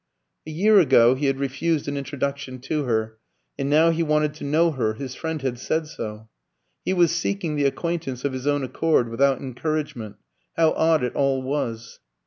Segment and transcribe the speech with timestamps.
[0.47, 3.19] A year ago he had refused an introduction to her,
[3.59, 6.27] and now he wanted to know her; his friend had said so.
[6.83, 10.15] He was seeking the acquaintance of his own accord, without encouragement.
[10.57, 11.99] How odd it all was!